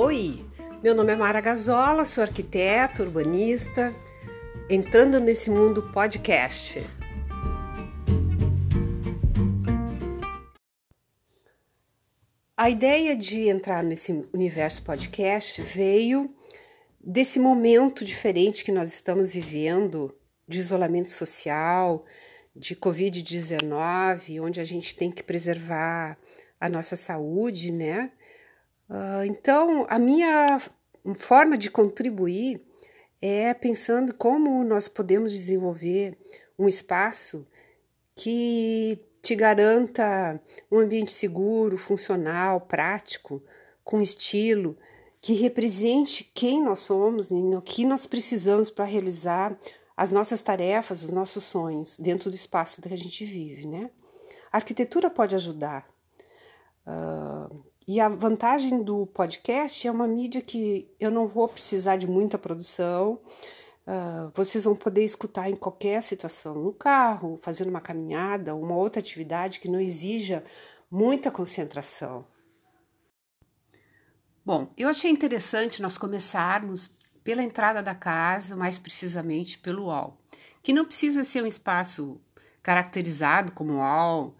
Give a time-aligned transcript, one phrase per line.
[0.00, 0.46] Oi,
[0.80, 3.92] meu nome é Mara Gazola, sou arquiteta, urbanista,
[4.70, 6.78] entrando nesse mundo podcast.
[12.56, 16.32] A ideia de entrar nesse universo podcast veio
[17.00, 22.04] desse momento diferente que nós estamos vivendo de isolamento social,
[22.54, 26.16] de Covid-19, onde a gente tem que preservar
[26.60, 28.12] a nossa saúde, né?
[28.88, 30.60] Uh, então, a minha
[31.16, 32.62] forma de contribuir
[33.20, 36.16] é pensando como nós podemos desenvolver
[36.58, 37.46] um espaço
[38.14, 43.42] que te garanta um ambiente seguro, funcional, prático,
[43.84, 44.76] com estilo,
[45.20, 49.58] que represente quem nós somos e o que nós precisamos para realizar
[49.96, 53.90] as nossas tarefas, os nossos sonhos dentro do espaço que a gente vive, né?
[54.52, 55.88] A arquitetura pode ajudar.
[56.86, 62.06] Uh, e a vantagem do podcast é uma mídia que eu não vou precisar de
[62.06, 63.18] muita produção.
[63.86, 69.00] Uh, vocês vão poder escutar em qualquer situação, no carro, fazendo uma caminhada, uma outra
[69.00, 70.44] atividade que não exija
[70.90, 72.26] muita concentração.
[74.44, 76.90] Bom, eu achei interessante nós começarmos
[77.24, 80.18] pela entrada da casa, mais precisamente pelo hall,
[80.62, 82.20] que não precisa ser um espaço
[82.62, 84.36] caracterizado como hall,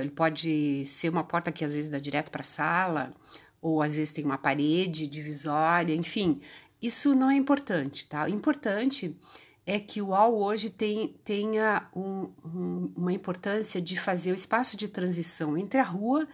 [0.00, 3.14] ele pode ser uma porta que às vezes dá direto para a sala,
[3.60, 6.40] ou às vezes tem uma parede divisória, enfim,
[6.80, 8.24] isso não é importante, tá?
[8.24, 9.16] O importante
[9.64, 14.76] é que o hall hoje tem, tenha um, um, uma importância de fazer o espaço
[14.76, 16.26] de transição entre a rua,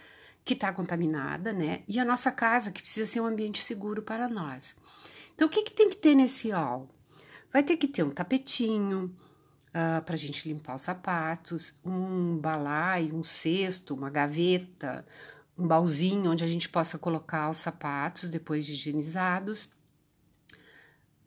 [0.45, 4.27] que está contaminada, né, e a nossa casa, que precisa ser um ambiente seguro para
[4.29, 4.75] nós.
[5.35, 6.89] Então, o que, que tem que ter nesse hall?
[7.53, 9.15] Vai ter que ter um tapetinho
[9.79, 15.07] uh, ah, para a gente limpar os sapatos, um balaio, um cesto, uma gaveta,
[15.57, 19.71] um baúzinho onde a gente possa colocar os sapatos depois de higienizados,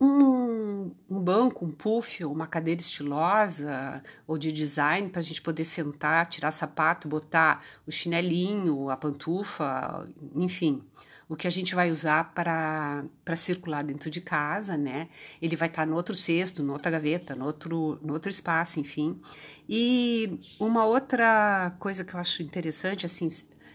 [0.00, 5.64] um, um banco, um puff, uma cadeira estilosa ou de design para a gente poder
[5.64, 10.82] sentar, tirar sapato, botar o chinelinho, a pantufa, enfim
[11.28, 15.08] o que a gente vai usar para circular dentro de casa, né?
[15.40, 19.20] Ele vai estar tá no outro cesto, noutra gaveta, no outro, no outro espaço, enfim.
[19.68, 23.28] E uma outra coisa que eu acho interessante, assim,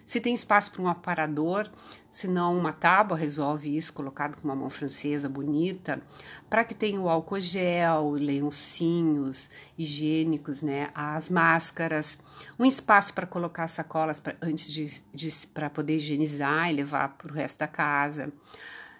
[0.07, 1.69] se tem espaço para um aparador,
[2.09, 6.01] se não uma tábua resolve isso, colocado com uma mão francesa bonita,
[6.49, 12.17] para que tenha o álcool gel, lencinhos higiênicos, né, as máscaras,
[12.57, 17.31] um espaço para colocar sacolas pra, antes de, de para poder higienizar e levar para
[17.31, 18.31] o resto da casa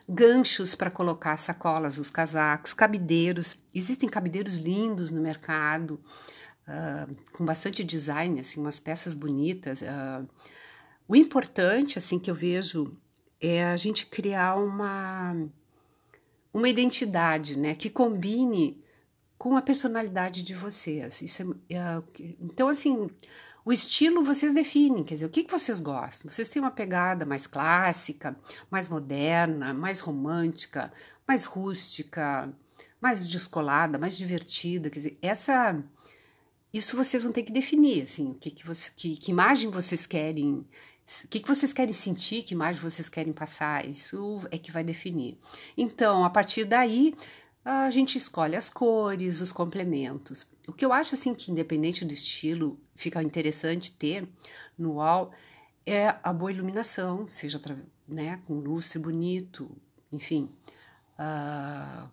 [0.09, 3.57] ganchos para colocar sacolas, os casacos, cabideiros.
[3.75, 5.99] Existem cabideiros lindos no mercado,
[6.65, 9.81] uh, com bastante design, assim, umas peças bonitas.
[9.81, 10.25] Uh,
[11.07, 12.93] o importante, assim, que eu vejo
[13.39, 15.35] é a gente criar uma,
[16.53, 18.83] uma identidade, né, que combine
[19.37, 21.21] com a personalidade de vocês.
[21.39, 22.01] É, é,
[22.41, 23.09] então, assim,
[23.63, 26.29] o estilo vocês definem, quer dizer, o que, que vocês gostam?
[26.29, 28.35] Vocês têm uma pegada mais clássica,
[28.69, 30.91] mais moderna, mais romântica,
[31.27, 32.51] mais rústica,
[32.99, 35.83] mais descolada, mais divertida, quer dizer, essa
[36.73, 40.05] isso vocês vão ter que definir, assim, o que que, você, que, que imagem vocês
[40.05, 40.65] querem
[41.23, 44.83] o que, que vocês querem sentir, que imagem vocês querem passar, isso é que vai
[44.83, 45.37] definir.
[45.77, 47.15] Então, a partir daí,
[47.63, 50.47] a gente escolhe as cores, os complementos.
[50.67, 54.27] O que eu acho assim que independente do estilo, fica interessante ter
[54.77, 55.31] no wall
[55.85, 57.61] é a boa iluminação, seja
[58.05, 59.69] né, com lustre bonito,
[60.11, 60.49] enfim,
[61.17, 62.09] uh,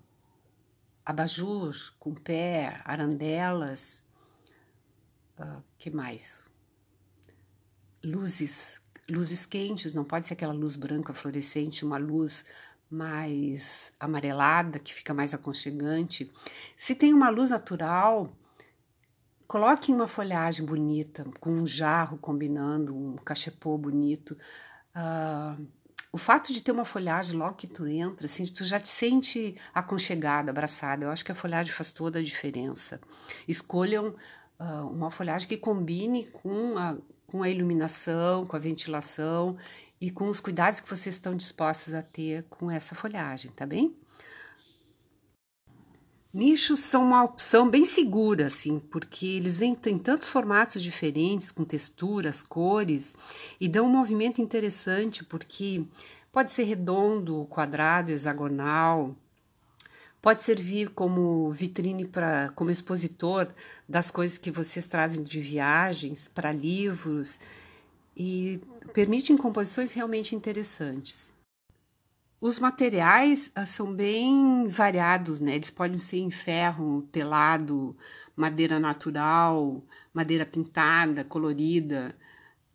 [1.05, 4.03] abajur com pé, arandelas,
[5.39, 6.49] uh, que mais?
[8.03, 12.45] Luzes luzes quentes, não pode ser aquela luz branca fluorescente, uma luz
[12.91, 16.31] mais amarelada, que fica mais aconchegante.
[16.77, 18.33] Se tem uma luz natural,
[19.47, 24.37] coloque uma folhagem bonita, com um jarro combinando, um cachepô bonito.
[24.95, 25.67] Uh,
[26.13, 29.57] o fato de ter uma folhagem logo que tu entra, assim, tu já te sente
[29.75, 31.05] aconchegada, abraçada.
[31.05, 33.01] Eu acho que a folhagem faz toda a diferença.
[33.49, 34.15] Escolham
[34.61, 36.97] uh, uma folhagem que combine com a,
[37.35, 39.57] com a iluminação, com a ventilação
[40.01, 43.93] e com os cuidados que vocês estão dispostos a ter com essa folhagem, tá bem?
[46.33, 51.65] Nichos são uma opção bem segura, assim, porque eles vêm em tantos formatos diferentes, com
[51.65, 53.17] texturas, cores,
[53.61, 55.85] e dão um movimento interessante, porque
[56.31, 59.17] pode ser redondo, quadrado, hexagonal,
[60.25, 63.53] Pode servir como vitrine para como expositor
[63.87, 67.39] das coisas que vocês trazem de viagens para livros
[68.17, 68.59] e
[68.95, 71.31] permite composições realmente interessantes.
[72.41, 75.57] Os materiais uh, são bem variados, né?
[75.57, 77.95] Eles podem ser em ferro, telado,
[78.35, 82.17] madeira natural, madeira pintada, colorida.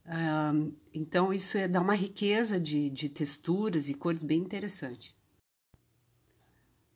[0.05, 5.17] Uh, então, isso é, dá uma riqueza de, de texturas e cores bem interessante.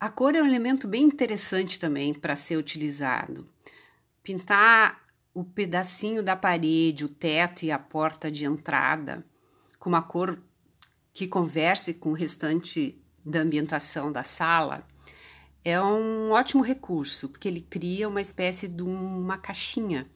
[0.04, 3.48] A cor é um elemento bem interessante também para ser utilizado.
[4.22, 5.00] Pintar
[5.32, 9.24] o pedacinho da parede, o teto e a porta de entrada
[9.78, 10.38] com uma cor
[11.10, 14.86] que converse com o restante da ambientação da sala,
[15.64, 20.06] é um ótimo recurso, porque ele cria uma espécie de uma caixinha,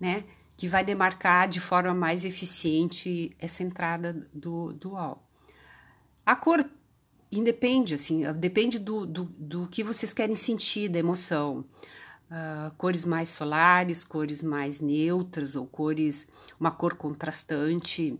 [0.00, 0.24] né?
[0.56, 5.28] Que vai demarcar de forma mais eficiente essa entrada do, do wall.
[6.24, 6.64] A cor
[7.30, 11.64] independe, assim, depende do, do, do que vocês querem sentir, da emoção.
[12.28, 16.26] Uh, cores mais solares, cores mais neutras ou cores,
[16.58, 18.18] uma cor contrastante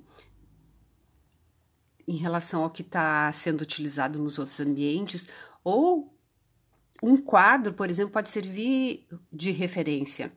[2.06, 5.26] em relação ao que está sendo utilizado nos outros ambientes,
[5.64, 6.16] ou
[7.02, 10.32] um quadro, por exemplo, pode servir de referência.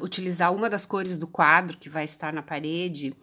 [0.00, 3.14] utilizar uma das cores do quadro que vai estar na parede,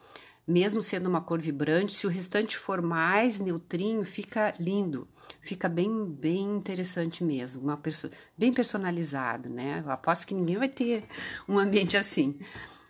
[0.48, 5.08] mesmo sendo uma cor vibrante, se o restante for mais neutrinho, fica lindo,
[5.42, 9.84] fica bem, bem interessante mesmo, uma perso bem personalizado, né?
[9.86, 11.04] Eu aposto que ninguém vai ter
[11.50, 12.40] um ambiente assim.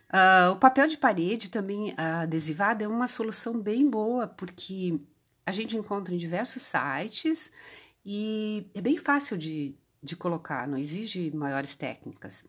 [0.08, 5.00] Uh, o papel de parede também uh, adesivado é uma solução bem boa, porque
[5.44, 7.50] a gente encontra em diversos sites
[8.06, 12.44] e é bem fácil de, de colocar, não exige maiores técnicas.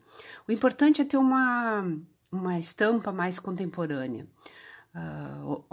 [0.46, 1.84] O importante é ter uma,
[2.30, 4.26] uma estampa mais contemporânea.
[4.94, 5.64] Uh,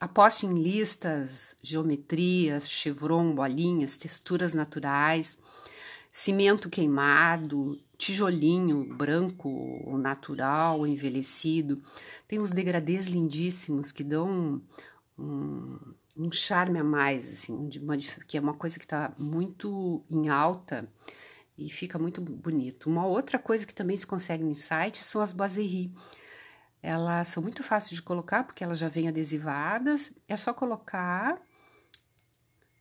[0.00, 5.38] aposte em listas, geometrias, chevron, bolinhas, texturas naturais,
[6.12, 11.82] cimento queimado, tijolinho branco, natural, envelhecido.
[12.26, 14.62] Tem uns degradês lindíssimos que dão
[15.18, 15.78] um,
[16.16, 20.88] um charme a mais, assim, uma, que é uma coisa que está muito em alta
[21.56, 22.88] e fica muito bonito.
[22.88, 25.90] Uma outra coisa que também se consegue no site são as boiseries.
[26.82, 30.12] Elas são muito fáceis de colocar porque elas já vêm adesivadas.
[30.26, 31.40] É só colocar,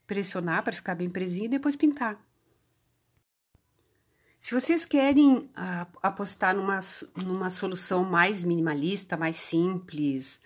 [0.06, 2.20] pressionar para ficar bem presinho e depois pintar.
[4.40, 6.80] Se vocês querem uh, apostar numa,
[7.16, 10.40] numa solução mais minimalista, mais simples,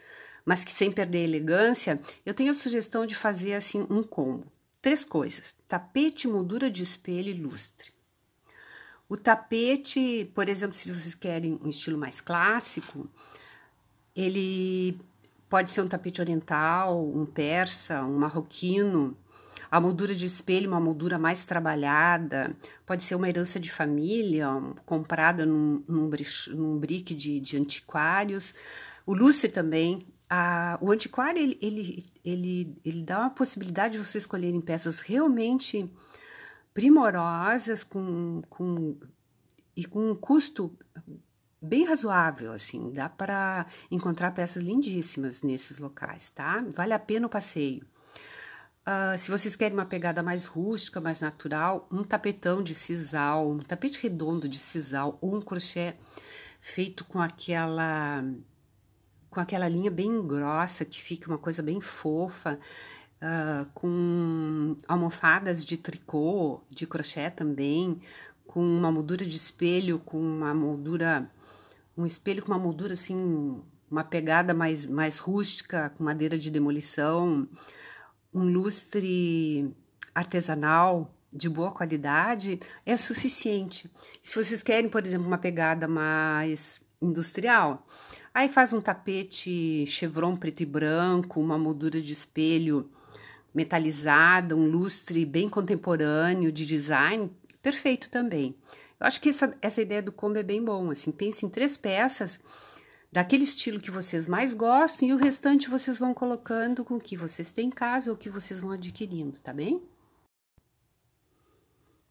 [0.46, 4.52] mas que sem perder a elegância, eu tenho a sugestão de fazer assim um combo.
[4.82, 7.92] Três coisas: tapete, moldura de espelho e lustre.
[9.08, 13.10] O tapete, por exemplo, se vocês querem um estilo mais clássico,
[14.16, 15.00] ele
[15.50, 19.18] pode ser um tapete oriental, um persa, um marroquino,
[19.70, 22.56] a moldura de espelho, uma moldura mais trabalhada,
[22.86, 24.48] pode ser uma herança de família,
[24.86, 26.10] comprada num, num,
[26.50, 28.54] num de, de antiquários.
[29.06, 30.06] O lustre também.
[30.30, 35.92] A, o antiquário, ele, ele, ele, ele dá uma possibilidade de você escolherem peças realmente
[36.74, 38.98] primorosas com, com,
[39.76, 40.74] e com um custo
[41.62, 46.64] bem razoável, assim, dá para encontrar peças lindíssimas nesses locais, tá?
[46.74, 47.86] Vale a pena o passeio.
[48.82, 53.60] Uh, se vocês querem uma pegada mais rústica, mais natural, um tapetão de sisal, um
[53.60, 55.94] tapete redondo de sisal ou um crochê
[56.60, 58.24] feito com aquela
[59.30, 62.60] com aquela linha bem grossa que fica uma coisa bem fofa,
[63.22, 68.02] uh, com almofadas de tricô, de crochê também,
[68.46, 71.32] com uma moldura de espelho, com uma moldura,
[71.98, 77.48] um espelho com uma moldura assim, uma pegada mais mais rústica, com madeira de demolição
[78.34, 79.74] um lustre
[80.14, 83.90] artesanal de boa qualidade é suficiente.
[84.22, 87.88] Se vocês querem, por exemplo, uma pegada mais industrial,
[88.34, 92.90] aí faz um tapete chevron preto e branco, uma moldura de espelho
[93.54, 97.32] metalizada, um lustre bem contemporâneo de design,
[97.62, 98.56] perfeito também.
[99.02, 101.76] Eu acho que essa, essa ideia do combo é bem bom, assim, pense em três
[101.76, 102.40] peças
[103.12, 107.18] daquele estilo que vocês mais gostam e o restante vocês vão colocando com o que
[107.18, 109.82] vocês têm em casa ou o que vocês vão adquirindo, tá bem?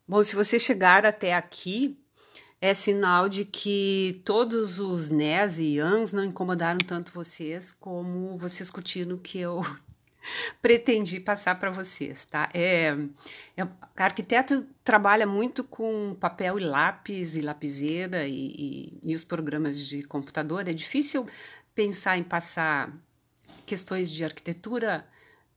[0.07, 1.97] Bom, se você chegar até aqui,
[2.61, 8.69] é sinal de que todos os NES e YANs não incomodaram tanto vocês como vocês
[8.69, 9.63] curtiram que eu
[10.61, 12.49] pretendi passar para vocês, tá?
[12.55, 12.97] É,
[13.57, 19.79] é, arquiteto trabalha muito com papel e lápis e lapiseira e, e, e, os programas
[19.79, 20.69] de computador.
[20.69, 21.27] É difícil
[21.75, 22.93] pensar em passar
[23.67, 25.07] questões de arquitetura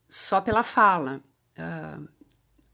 [0.08, 1.22] só pela fala.
[1.58, 2.08] Uh,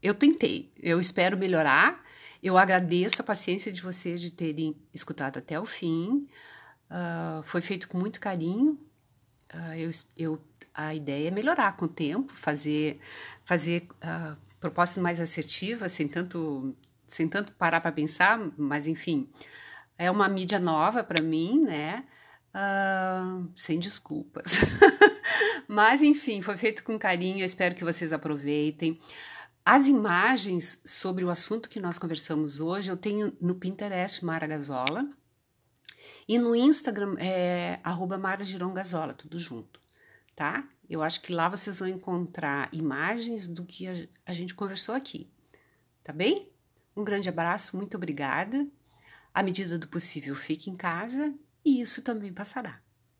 [0.02, 2.02] eu tentei, eu espero melhorar.
[2.42, 6.26] Eu agradeço a paciência de vocês de terem escutado até o fim.
[6.90, 8.80] Uh, foi feito com muito carinho.
[9.52, 10.42] Uh, eu, eu
[10.74, 13.00] a ideia é melhorar com o tempo, fazer,
[13.44, 19.28] fazer uh, propostas mais assertivas, sem tanto, sem tanto parar para pensar, mas enfim,
[19.98, 22.04] é uma mídia nova para mim, né?
[22.54, 24.52] Uh, sem desculpas.
[25.68, 28.98] mas enfim, foi feito com carinho, espero que vocês aproveitem.
[29.64, 35.06] As imagens sobre o assunto que nós conversamos hoje eu tenho no Pinterest Mara Gazola
[36.26, 37.78] e no Instagram é
[38.18, 39.80] Mara tudo junto,
[40.34, 40.68] tá?
[40.88, 43.86] Eu acho que lá vocês vão encontrar imagens do que
[44.26, 45.30] a, gente conversou aqui,
[46.02, 46.50] tá bem?
[46.96, 48.66] Um grande abraço, muito obrigada.
[49.32, 51.32] À medida do possível, fique em casa
[51.64, 52.80] e isso também passará.